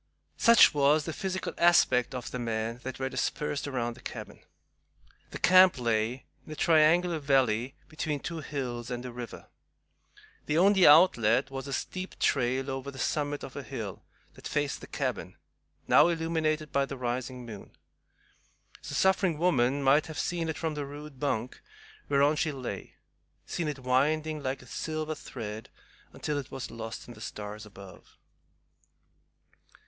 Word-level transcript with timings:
Such 0.37 0.73
was 0.73 1.05
the 1.05 1.13
physical 1.13 1.53
aspect 1.59 2.15
of 2.15 2.31
the 2.31 2.39
men 2.39 2.79
that 2.81 2.97
were 2.97 3.07
dispersed 3.07 3.67
around 3.67 3.93
the 3.93 4.01
cabin. 4.01 4.39
The 5.29 5.37
camp 5.37 5.77
lay 5.77 6.25
in 6.43 6.51
a 6.51 6.55
triangular 6.55 7.19
valley 7.19 7.75
between 7.87 8.19
two 8.19 8.39
hills 8.39 8.89
and 8.89 9.05
a 9.05 9.11
river. 9.11 9.45
The 10.47 10.57
only 10.57 10.87
outlet 10.87 11.51
was 11.51 11.67
a 11.67 11.71
steep 11.71 12.17
trail 12.17 12.71
over 12.71 12.89
the 12.89 12.97
summit 12.97 13.43
of 13.43 13.55
a 13.55 13.61
hill 13.61 14.01
that 14.33 14.47
faced 14.47 14.81
the 14.81 14.87
cabin, 14.87 15.37
now 15.87 16.07
illuminated 16.07 16.71
by 16.71 16.87
the 16.87 16.97
rising 16.97 17.45
moon. 17.45 17.69
The 18.81 18.95
suffering 18.95 19.37
woman 19.37 19.83
might 19.83 20.07
have 20.07 20.17
seen 20.17 20.49
it 20.49 20.57
from 20.57 20.73
the 20.73 20.83
rude 20.87 21.19
bunk 21.19 21.61
whereon 22.09 22.37
she 22.37 22.51
lay, 22.51 22.95
seen 23.45 23.67
it 23.67 23.77
winding 23.77 24.41
like 24.41 24.63
a 24.63 24.65
silver 24.65 25.13
thread 25.13 25.69
until 26.11 26.39
it 26.39 26.49
was 26.49 26.71
lost 26.71 27.07
in 27.07 27.13
the 27.13 27.21
stars 27.21 27.67
above. 27.67 28.17